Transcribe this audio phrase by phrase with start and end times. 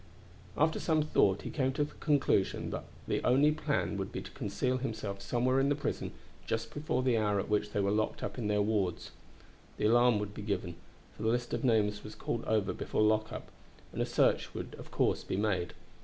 [0.57, 4.31] After some thought he came to the conclusion that the only plan would be to
[4.31, 6.11] conceal himself somewhere in the prison
[6.47, 9.11] just before the hour at which they were locked up in their wards.
[9.77, 10.75] The alarm would be given,
[11.15, 13.51] for the list of names was called over before lock up,
[13.93, 15.73] and a search would of course be made.